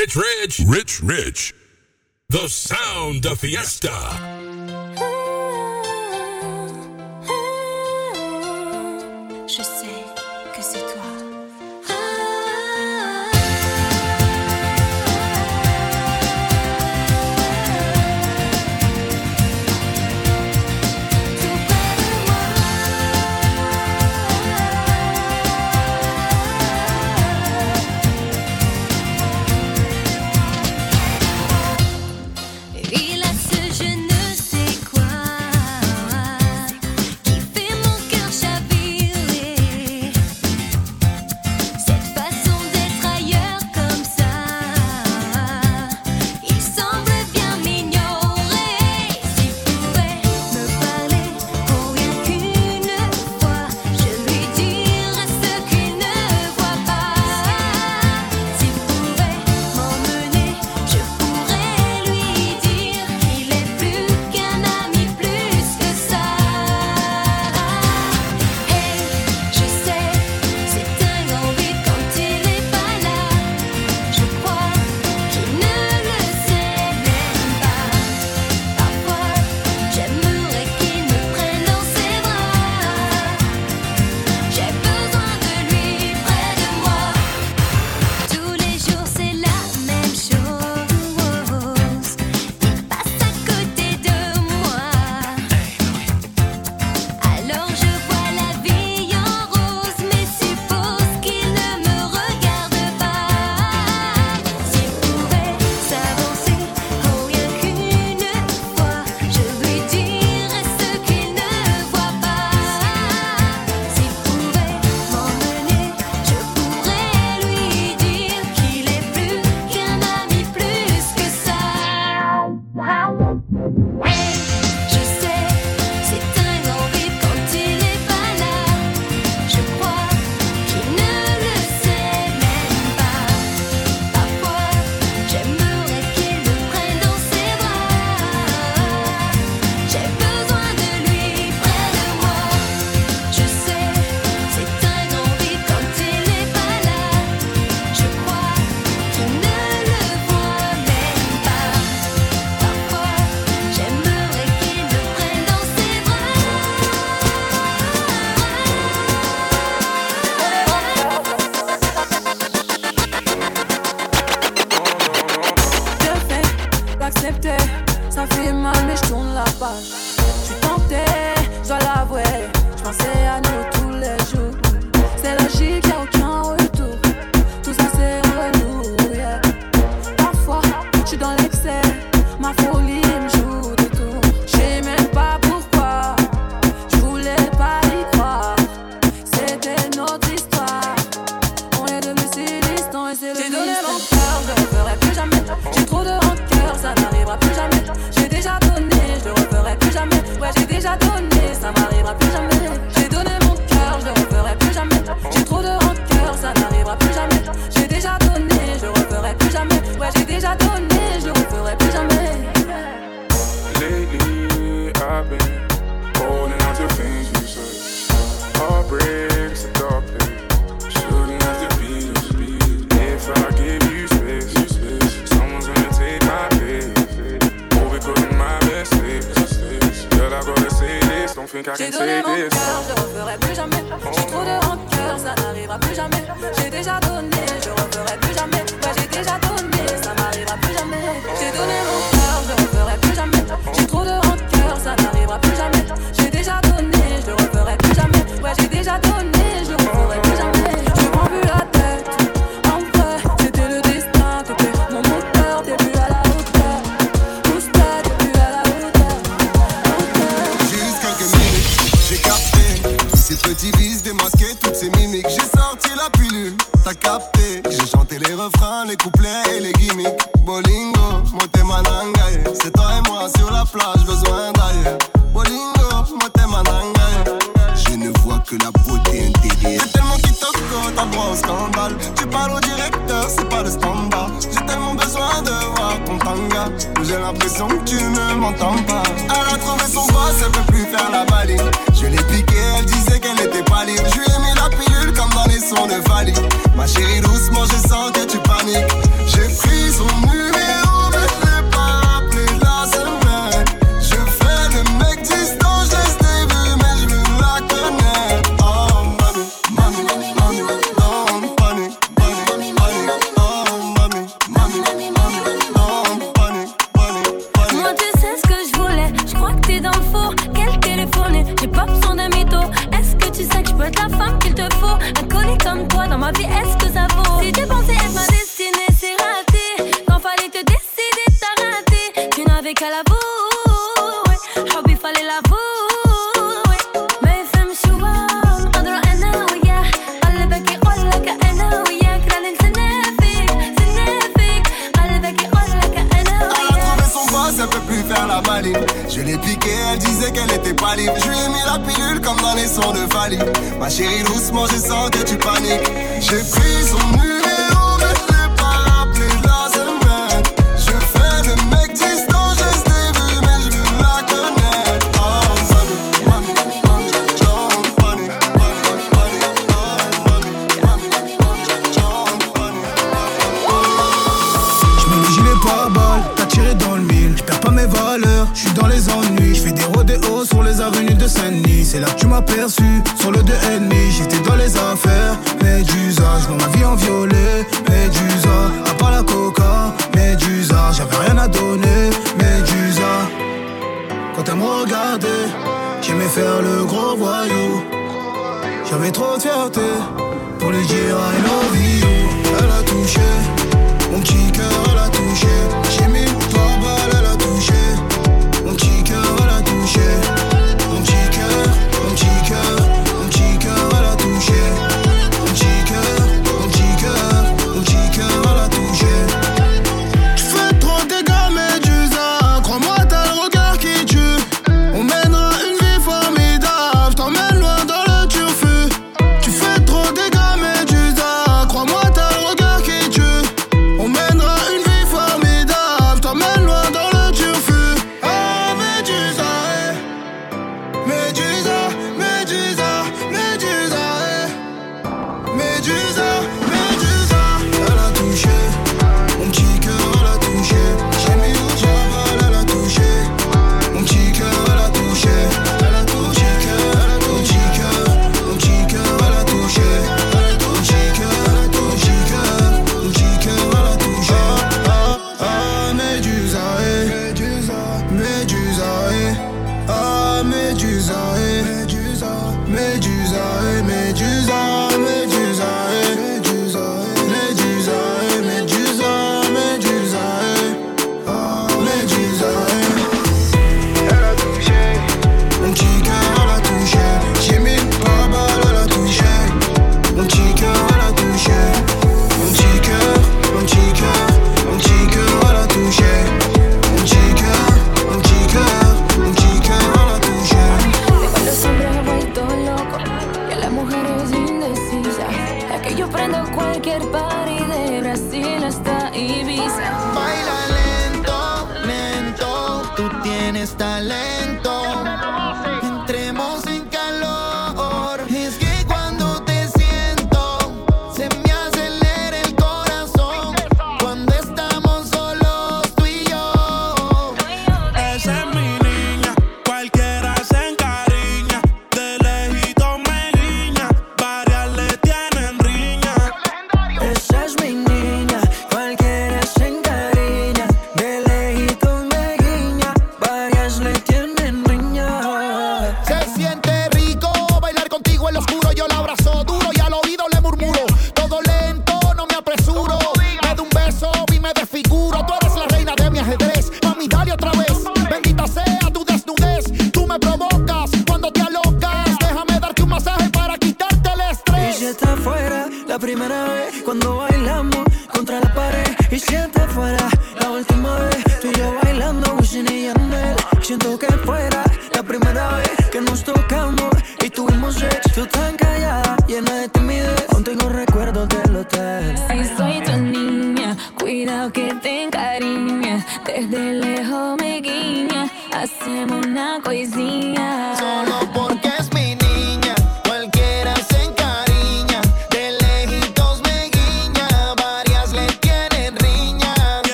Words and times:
Rich 0.00 0.16
Rich, 0.16 0.60
Rich 0.66 1.02
Rich. 1.02 1.54
The 2.30 2.48
sound 2.48 3.26
of 3.26 3.40
fiesta. 3.40 4.39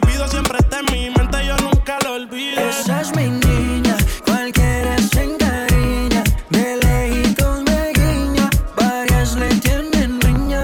prohibido 0.00 0.28
siempre 0.28 0.58
está 0.58 0.80
en 0.80 0.86
mi 0.92 1.10
mente, 1.10 1.46
yo 1.46 1.56
nunca 1.58 1.98
lo 2.04 2.14
olvido. 2.14 2.60
Esa 2.60 3.00
es 3.00 3.14
mi 3.14 3.28
niña, 3.28 3.96
cualquiera 4.26 4.96
se 4.98 5.24
encariña, 5.24 6.22
de 6.50 6.76
lejitos 6.76 7.62
me 7.64 7.92
guiña, 7.92 8.50
varias 8.76 9.34
le 9.36 9.48
tienen 9.60 10.20
riña. 10.20 10.62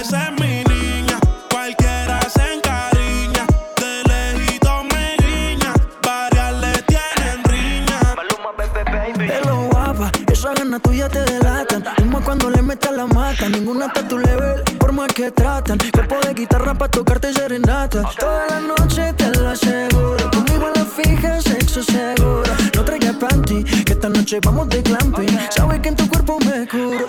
Esa 0.00 0.28
es 0.28 0.40
mi 0.40 0.64
niña, 0.64 1.18
cualquiera 1.50 2.20
se 2.28 2.54
encariña, 2.54 3.46
de 3.80 4.04
lejitos 4.04 4.84
me 4.92 5.16
guiña, 5.24 5.72
varias 6.02 6.52
le 6.60 6.82
tienen 6.82 7.44
riña. 7.44 8.00
Maluma, 8.16 8.52
bebé, 8.58 8.84
baby. 8.90 9.32
Hello, 9.32 9.68
guapa, 9.70 10.10
esa 10.30 10.52
gana 10.54 10.78
tuya 10.80 11.08
te 11.08 11.20
delatan, 11.20 11.84
más 12.10 12.22
cuando 12.22 12.50
le 12.50 12.62
metas 12.62 12.92
la 12.92 13.06
mata, 13.06 13.48
ninguna 13.48 13.86
está 13.86 14.00
a 14.00 14.08
tu 14.08 14.18
level, 14.18 14.62
por 14.78 14.92
más 14.92 15.08
que 15.12 15.30
tratan 15.30 15.78
cuerpo 16.12 16.28
de 16.28 16.34
guitarra 16.34 16.74
para 16.74 16.90
tocarte 16.90 17.32
serenata. 17.32 18.02
Toda 18.18 18.46
la 18.48 18.60
noche 18.60 19.12
te 19.14 19.30
lo 19.30 19.48
aseguro. 19.48 20.30
Conmigo 20.30 20.66
a 20.66 20.78
la 20.78 20.84
fija, 20.84 21.40
sexo 21.40 21.82
seguro. 21.82 22.52
No 22.74 22.84
traigas 22.84 23.16
panty, 23.16 23.64
que 23.64 23.92
esta 23.92 24.08
noche 24.08 24.40
vamos 24.44 24.68
de 24.68 24.82
glamping. 24.82 25.38
Sabes 25.50 25.80
que 25.80 25.88
en 25.88 25.96
tu 25.96 26.08
cuerpo 26.08 26.38
me 26.40 26.66
curo. 26.68 27.06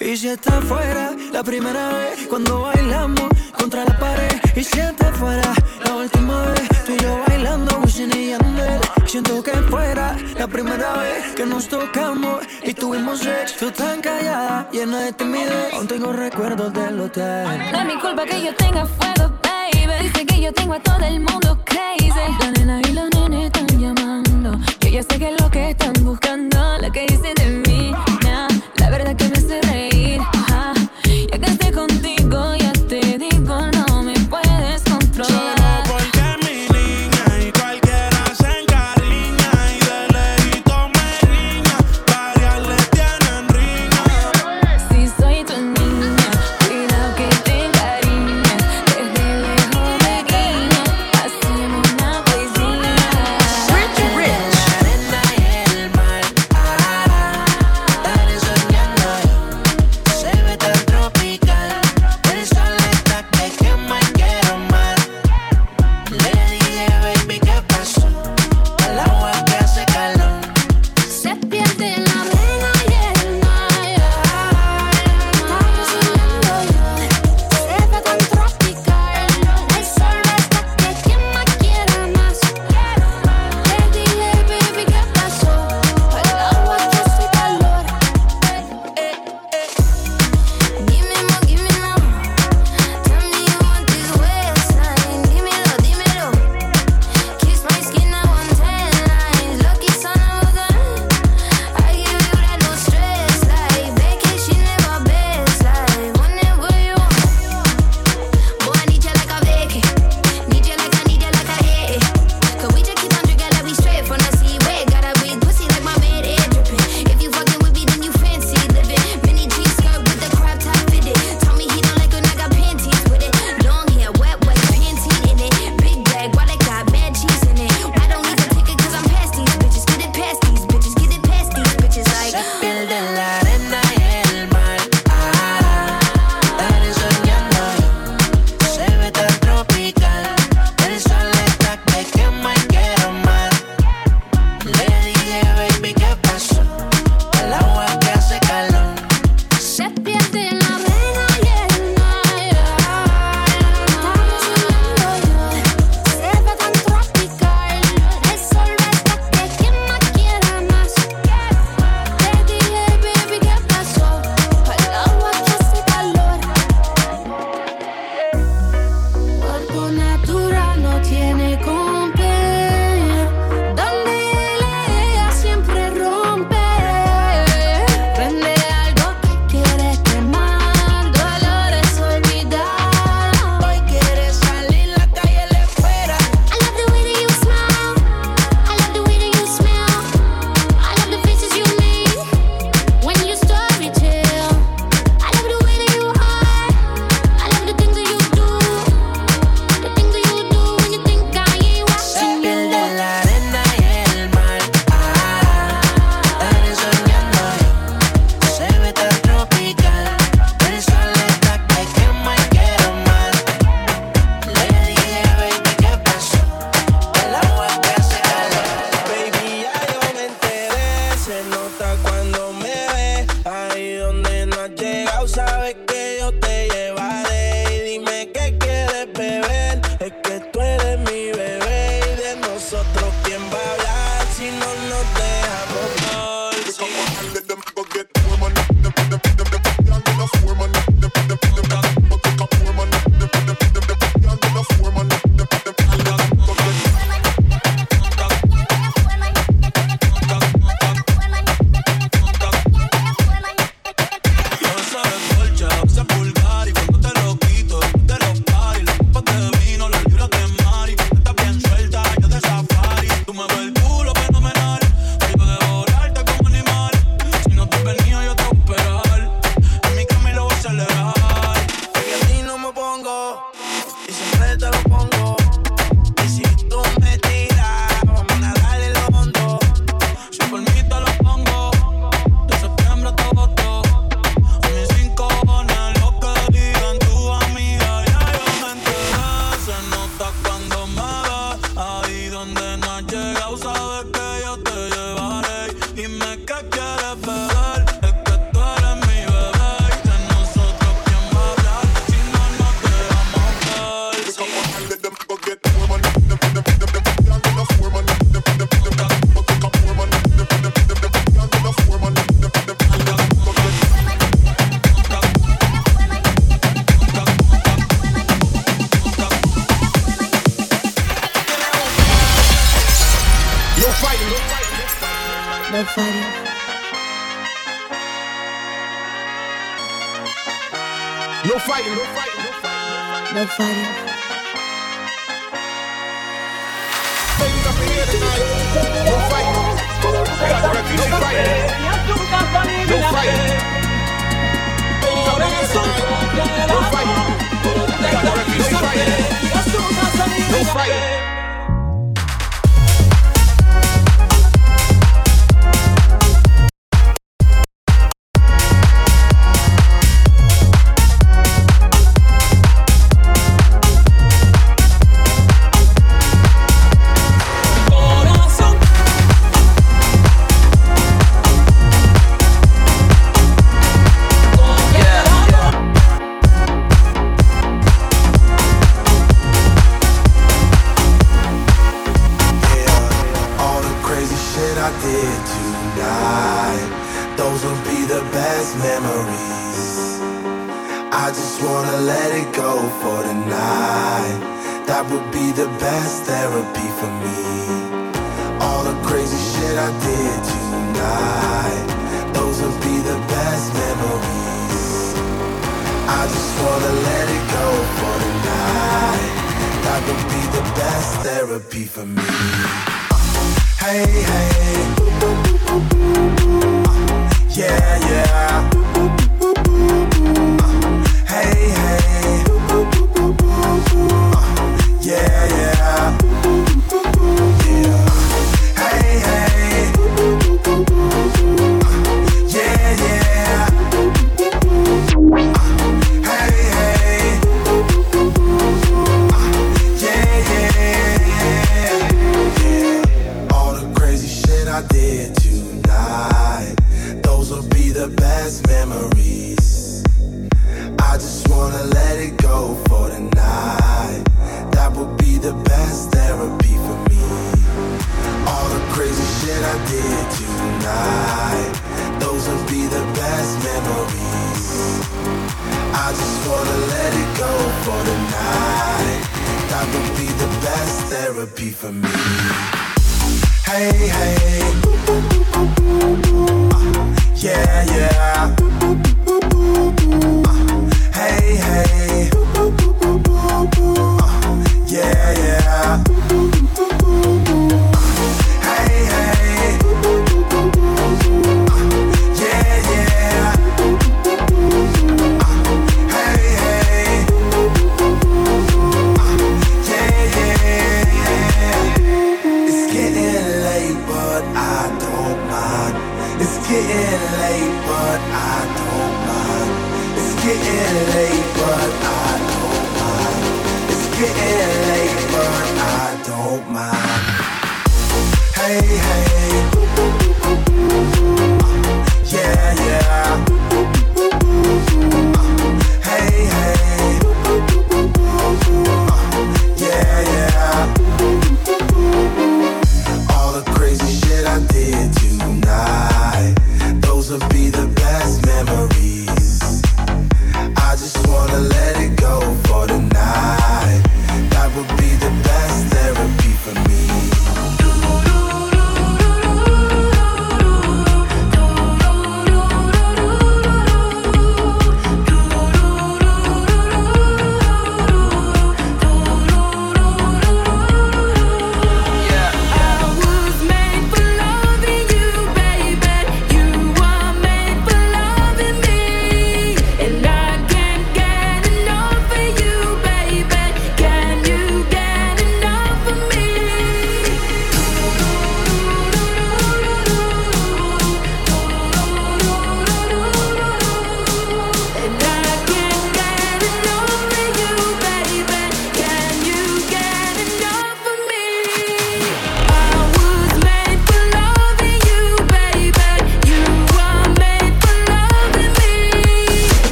Y 0.00 0.16
si 0.16 0.28
está 0.28 0.60
fuera, 0.60 1.12
la 1.32 1.42
primera 1.42 1.88
vez 1.90 2.26
cuando 2.28 2.62
bailamos 2.62 3.28
contra 3.58 3.84
la 3.84 3.98
pared. 3.98 4.40
Y 4.54 4.64
si 4.64 4.80
está 4.80 5.12
fuera, 5.12 5.54
la 5.84 5.94
última 5.94 6.42
vez 6.46 6.68
tú 6.84 6.92
y 6.92 6.98
yo 6.98 7.20
bailando, 7.28 7.78
Wisin 7.80 8.10
y 8.14 8.30
Yandel. 8.30 8.80
Siento 9.06 9.42
que 9.42 9.52
fuera 9.52 10.03
la 10.44 10.48
primera 10.48 10.92
vez 10.98 11.34
que 11.34 11.46
nos 11.46 11.66
tocamos 11.68 12.44
y 12.62 12.74
tuvimos 12.74 13.20
sexo. 13.20 13.72
Tan 13.72 14.02
callada, 14.02 14.68
llena 14.70 15.00
de 15.00 15.12
timidez. 15.14 15.72
Aún 15.72 15.86
tengo 15.88 16.12
recuerdos 16.12 16.70
del 16.74 17.00
hotel. 17.00 17.46
No 17.72 17.78
es 17.78 17.86
mi 17.86 17.98
culpa 17.98 18.26
que 18.26 18.42
yo 18.44 18.54
tenga 18.54 18.84
fuego, 18.84 19.32
baby. 19.42 20.02
Dice 20.02 20.26
que 20.26 20.42
yo 20.42 20.52
tengo 20.52 20.74
a 20.74 20.80
todo 20.80 21.02
el 21.06 21.20
mundo 21.20 21.58
crazy. 21.64 22.10
La 22.40 22.50
nena 22.50 22.78
y 22.86 22.92
los 22.92 23.08
nenes 23.14 23.46
están 23.46 23.66
llamando. 23.80 24.58
Yo 24.80 24.88
ya 24.90 25.02
sé 25.02 25.18
que 25.18 25.30
es 25.30 25.40
lo 25.40 25.50
que 25.50 25.70
están 25.70 25.94
buscando. 26.04 26.58
Lo 26.78 26.92
que 26.92 27.06
dicen 27.06 27.34
de 27.36 27.46
mí, 27.46 27.63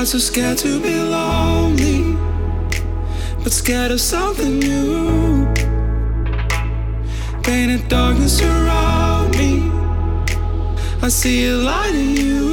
not 0.00 0.08
so 0.08 0.18
scared 0.18 0.56
to 0.56 0.80
be 0.80 0.94
lonely, 0.94 2.16
but 3.42 3.52
scared 3.52 3.90
of 3.90 4.00
something 4.00 4.58
new. 4.58 5.46
Painted 7.42 7.86
darkness 7.86 8.40
around 8.40 9.36
me, 9.36 9.70
I 11.02 11.08
see 11.08 11.48
a 11.48 11.54
light 11.54 11.94
in 11.94 12.16
you. 12.16 12.49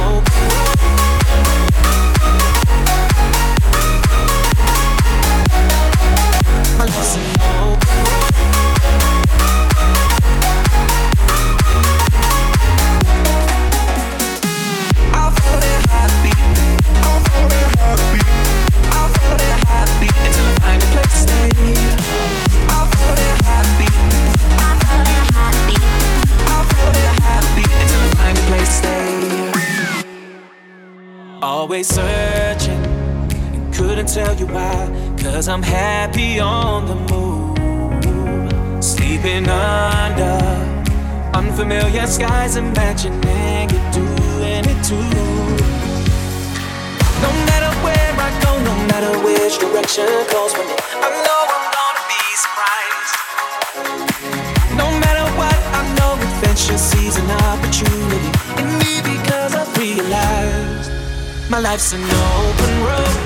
hope. 0.00 0.30
I'm 35.50 35.64
happy 35.64 36.38
on 36.38 36.86
the 36.86 36.94
move. 37.10 37.58
Sleeping 38.84 39.48
under 39.48 40.38
unfamiliar 41.34 42.06
skies, 42.06 42.54
imagining 42.54 43.68
you 43.68 43.80
doing 43.90 44.64
it 44.72 44.80
too. 44.86 45.10
No 47.18 47.30
matter 47.50 47.72
where 47.82 48.14
I 48.14 48.30
go, 48.44 48.52
no 48.62 48.74
matter 48.94 49.12
which 49.26 49.58
direction 49.58 50.06
calls 50.30 50.52
for 50.52 50.62
me, 50.62 50.76
I 51.02 51.10
know 51.26 51.40
I'm 51.56 51.66
gonna 51.74 52.04
be 52.14 52.22
surprised. 52.44 53.14
No 54.78 54.86
matter 55.02 55.26
what, 55.34 55.58
I 55.74 55.82
know 55.98 56.14
adventure 56.14 56.78
sees 56.78 57.16
an 57.16 57.28
opportunity 57.50 58.30
in 58.62 58.68
me 58.78 59.02
because 59.02 59.56
I've 59.56 59.76
realized 59.76 60.92
my 61.50 61.58
life's 61.58 61.92
an 61.92 62.04
open 62.04 62.72
road. 62.86 63.16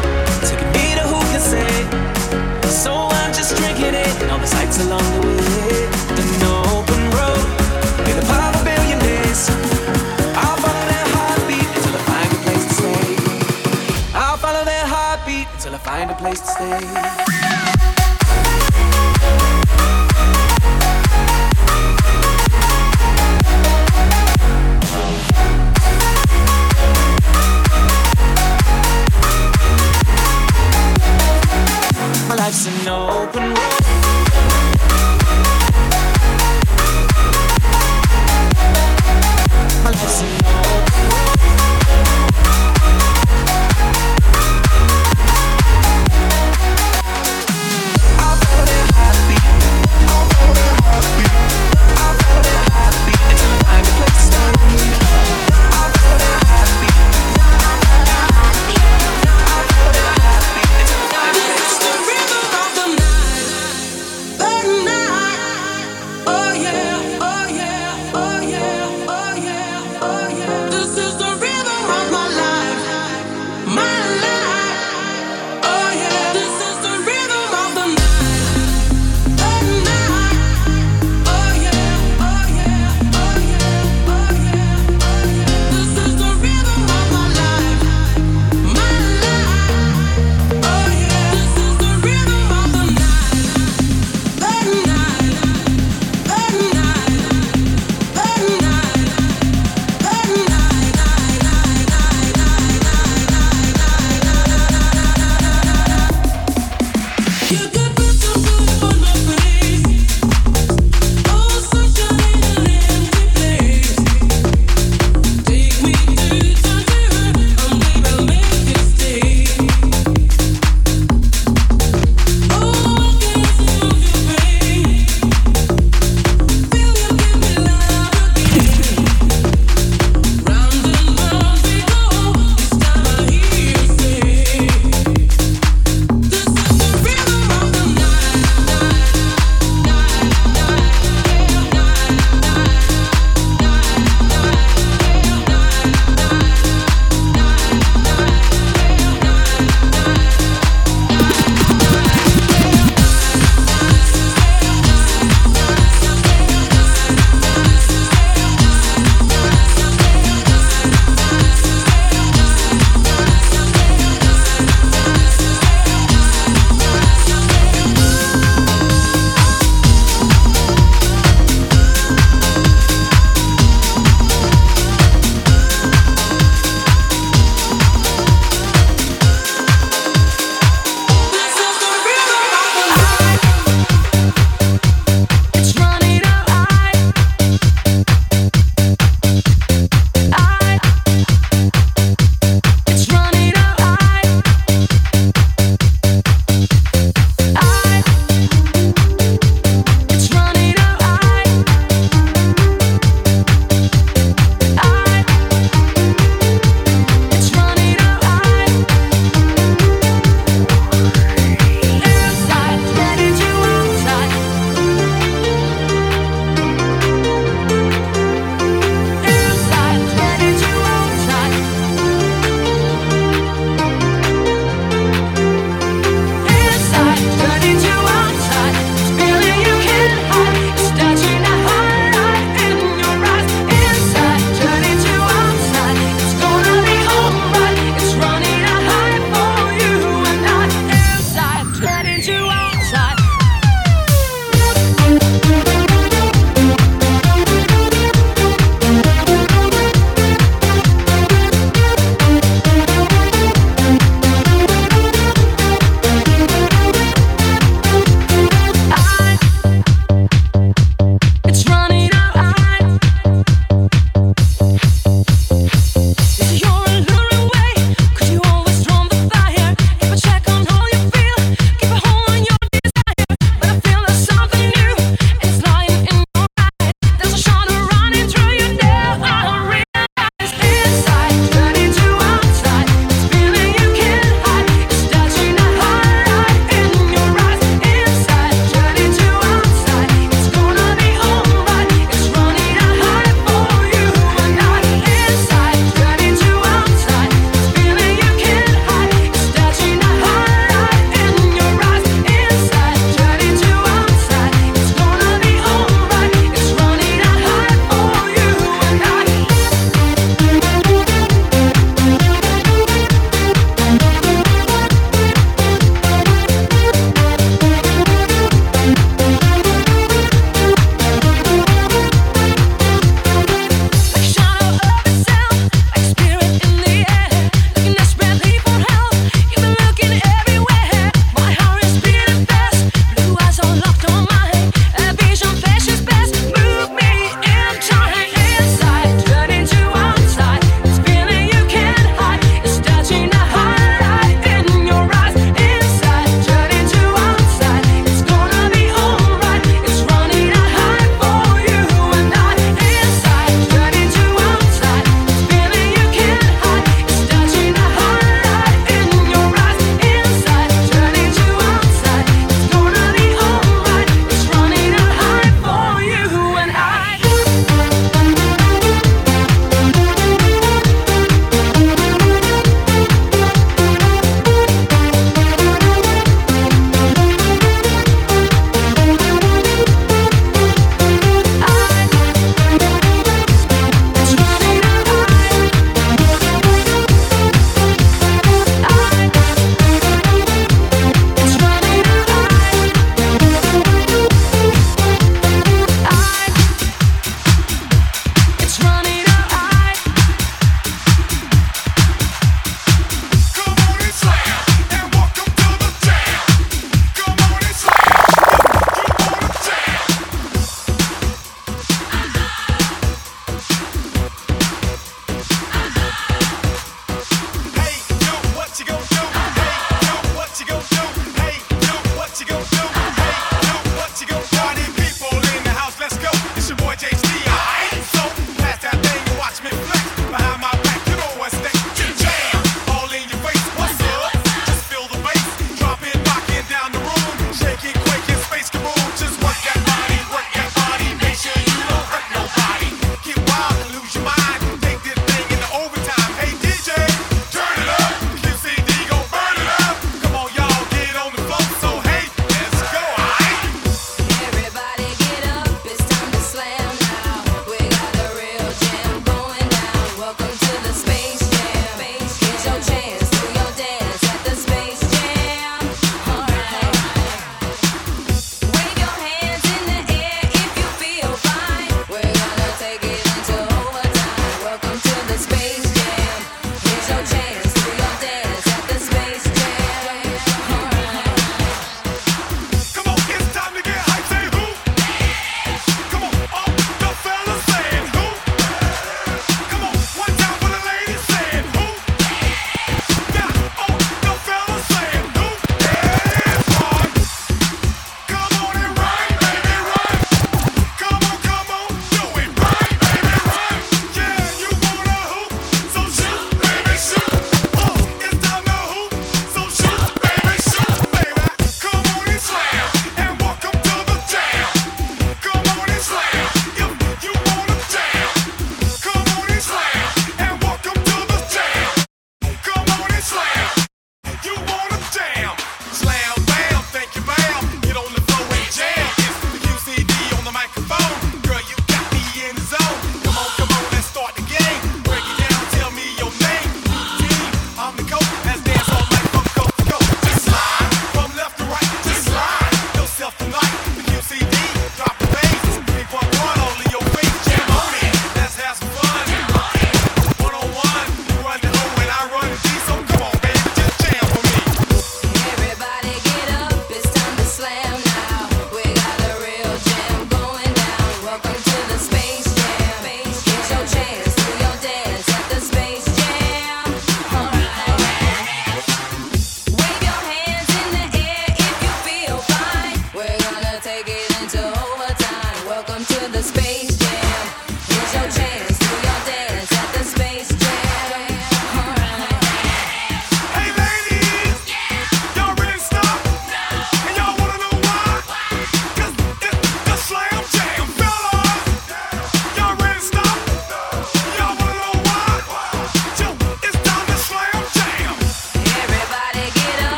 Taking 0.48 0.72
me 0.72 0.94
to 0.96 1.02
who 1.02 1.20
can 1.20 1.40
say 1.40 2.13
so 2.74 2.92
I'm 2.92 3.32
just 3.32 3.56
drinking 3.56 3.94
it. 3.94 4.30
All 4.30 4.38
the 4.38 4.46
sights 4.46 4.78
along 4.80 5.04
the 5.14 5.26
way, 5.26 5.86
an 6.18 6.42
open 6.74 7.02
road, 7.16 8.08
in 8.10 8.18
a 8.18 8.26
pub. 8.26 8.53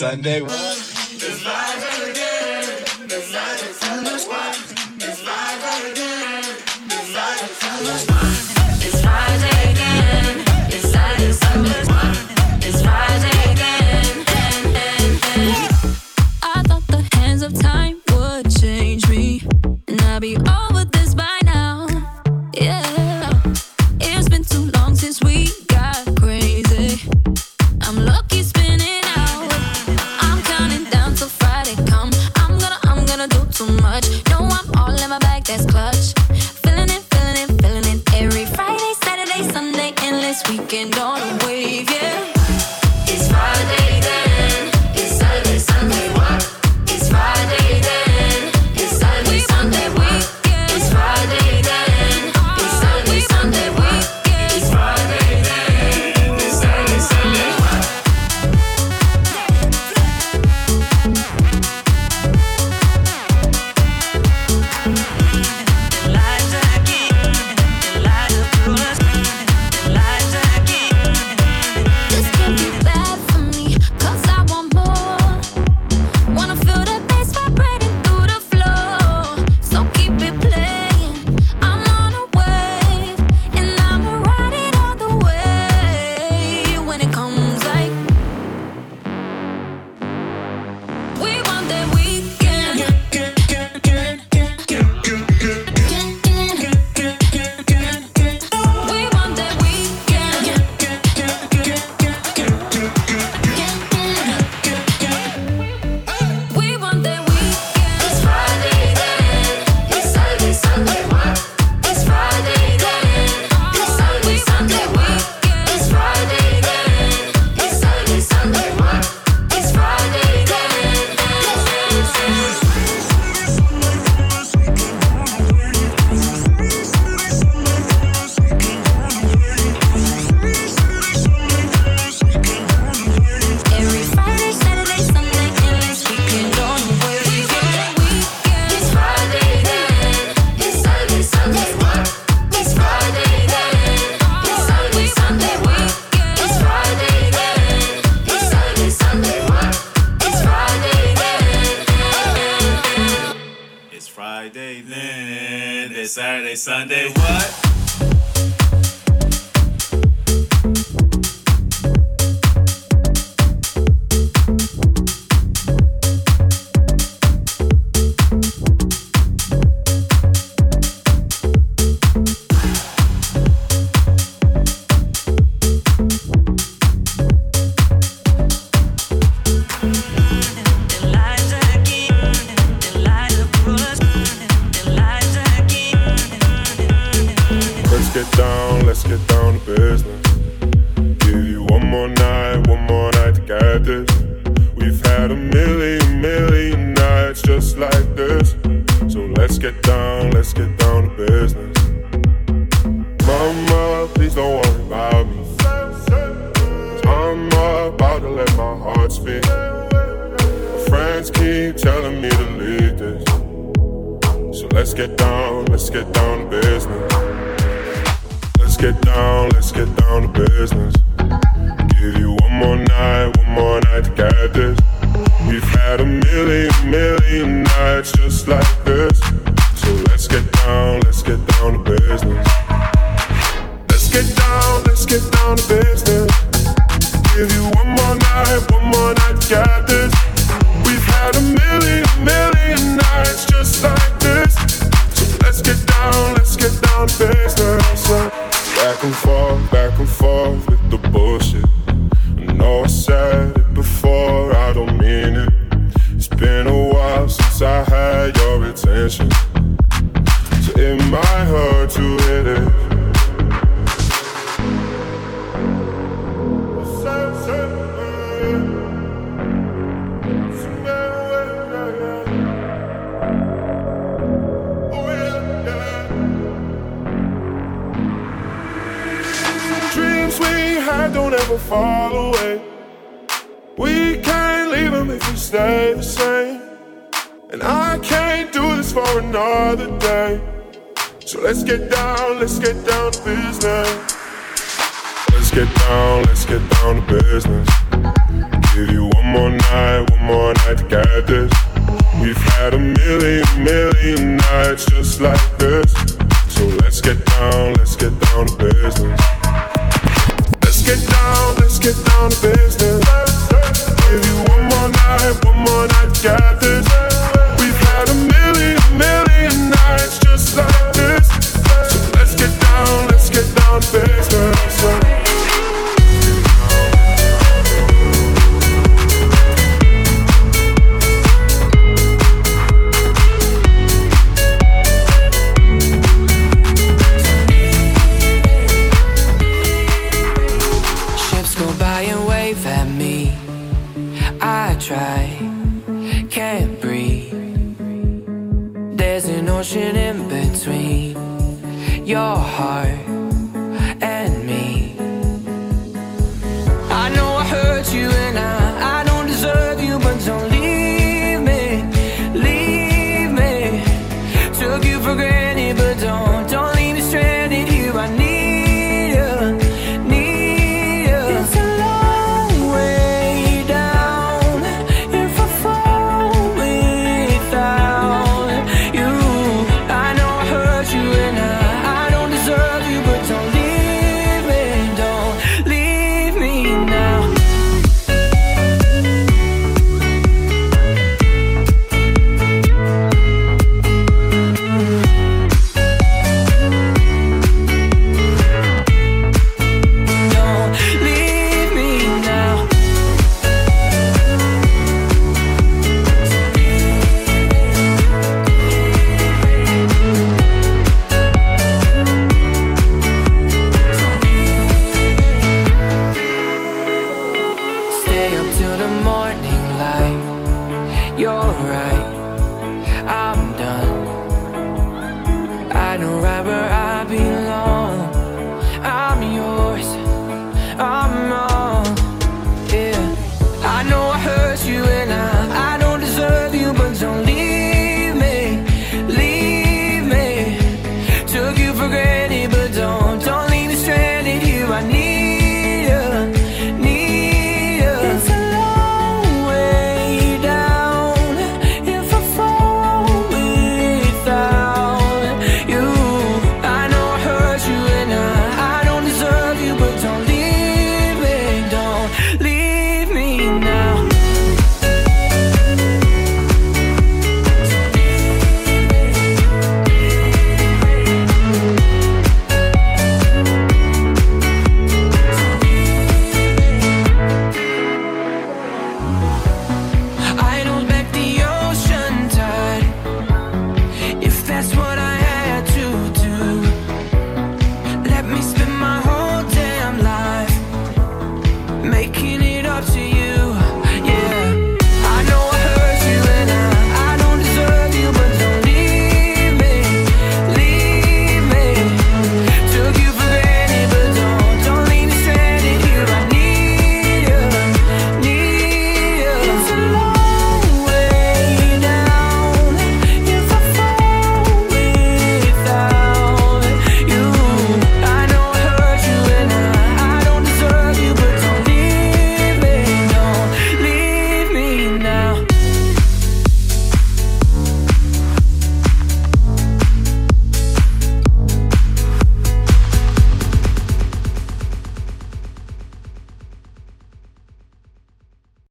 Sunday. 0.00 0.40